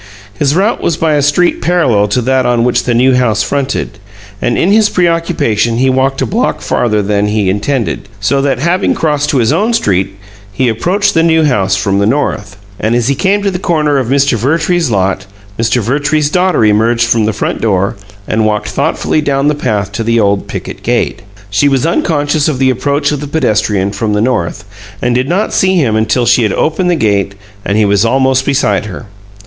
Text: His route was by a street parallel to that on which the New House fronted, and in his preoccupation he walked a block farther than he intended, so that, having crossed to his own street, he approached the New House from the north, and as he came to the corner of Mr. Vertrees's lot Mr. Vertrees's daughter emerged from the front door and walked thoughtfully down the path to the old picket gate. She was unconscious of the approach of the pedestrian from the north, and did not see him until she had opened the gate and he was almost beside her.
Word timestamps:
His 0.33 0.55
route 0.55 0.81
was 0.81 0.97
by 0.97 1.13
a 1.13 1.21
street 1.21 1.61
parallel 1.61 2.07
to 2.07 2.23
that 2.23 2.43
on 2.43 2.63
which 2.63 2.85
the 2.85 2.93
New 2.95 3.13
House 3.13 3.43
fronted, 3.43 3.99
and 4.41 4.57
in 4.57 4.71
his 4.71 4.89
preoccupation 4.89 5.77
he 5.77 5.91
walked 5.91 6.23
a 6.23 6.25
block 6.25 6.61
farther 6.61 7.03
than 7.03 7.27
he 7.27 7.51
intended, 7.51 8.09
so 8.19 8.41
that, 8.41 8.57
having 8.57 8.95
crossed 8.95 9.29
to 9.29 9.37
his 9.37 9.53
own 9.53 9.73
street, 9.73 10.17
he 10.51 10.67
approached 10.69 11.13
the 11.13 11.21
New 11.21 11.43
House 11.45 11.75
from 11.75 11.99
the 11.99 12.07
north, 12.07 12.57
and 12.79 12.95
as 12.95 13.09
he 13.09 13.13
came 13.13 13.43
to 13.43 13.51
the 13.51 13.59
corner 13.59 13.99
of 13.99 14.07
Mr. 14.07 14.35
Vertrees's 14.39 14.89
lot 14.89 15.27
Mr. 15.59 15.83
Vertrees's 15.83 16.31
daughter 16.31 16.65
emerged 16.65 17.05
from 17.07 17.25
the 17.25 17.31
front 17.31 17.61
door 17.61 17.95
and 18.27 18.43
walked 18.43 18.69
thoughtfully 18.69 19.21
down 19.21 19.49
the 19.49 19.53
path 19.53 19.91
to 19.91 20.03
the 20.03 20.19
old 20.19 20.47
picket 20.47 20.81
gate. 20.81 21.21
She 21.51 21.69
was 21.69 21.85
unconscious 21.85 22.47
of 22.47 22.57
the 22.57 22.71
approach 22.71 23.11
of 23.11 23.19
the 23.21 23.27
pedestrian 23.27 23.91
from 23.91 24.13
the 24.13 24.19
north, 24.21 24.65
and 24.99 25.13
did 25.13 25.29
not 25.29 25.53
see 25.53 25.75
him 25.75 25.95
until 25.95 26.25
she 26.25 26.41
had 26.41 26.53
opened 26.53 26.89
the 26.89 26.95
gate 26.95 27.35
and 27.63 27.77
he 27.77 27.85
was 27.85 28.03
almost 28.03 28.47
beside 28.47 28.87
her. 28.87 29.05